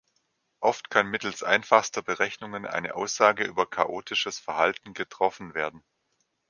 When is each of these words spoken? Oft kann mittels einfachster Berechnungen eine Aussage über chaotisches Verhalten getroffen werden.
Oft 0.61 0.89
kann 0.89 1.11
mittels 1.11 1.43
einfachster 1.43 2.01
Berechnungen 2.01 2.65
eine 2.65 2.95
Aussage 2.95 3.43
über 3.43 3.67
chaotisches 3.69 4.39
Verhalten 4.39 4.95
getroffen 4.95 5.53
werden. 5.53 5.83